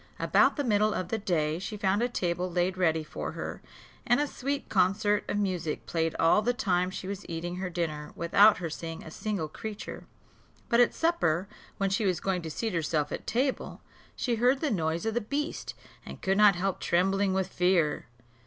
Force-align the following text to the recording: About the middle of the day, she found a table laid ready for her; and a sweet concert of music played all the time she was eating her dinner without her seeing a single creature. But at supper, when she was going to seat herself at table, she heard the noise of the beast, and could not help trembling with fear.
About 0.17 0.55
the 0.55 0.63
middle 0.63 0.95
of 0.95 1.09
the 1.09 1.19
day, 1.19 1.59
she 1.59 1.77
found 1.77 2.01
a 2.01 2.09
table 2.09 2.49
laid 2.51 2.75
ready 2.75 3.03
for 3.03 3.33
her; 3.33 3.61
and 4.03 4.19
a 4.19 4.25
sweet 4.25 4.67
concert 4.67 5.23
of 5.29 5.37
music 5.37 5.85
played 5.85 6.15
all 6.17 6.41
the 6.41 6.55
time 6.55 6.89
she 6.89 7.07
was 7.07 7.23
eating 7.29 7.57
her 7.57 7.69
dinner 7.69 8.11
without 8.15 8.57
her 8.57 8.67
seeing 8.71 9.03
a 9.03 9.11
single 9.11 9.47
creature. 9.47 10.07
But 10.69 10.79
at 10.79 10.95
supper, 10.95 11.47
when 11.77 11.91
she 11.91 12.07
was 12.07 12.19
going 12.19 12.41
to 12.41 12.49
seat 12.49 12.73
herself 12.73 13.11
at 13.11 13.27
table, 13.27 13.83
she 14.15 14.37
heard 14.37 14.59
the 14.59 14.71
noise 14.71 15.05
of 15.05 15.13
the 15.13 15.21
beast, 15.21 15.75
and 16.03 16.19
could 16.19 16.35
not 16.39 16.55
help 16.55 16.79
trembling 16.79 17.31
with 17.35 17.49
fear. 17.49 18.07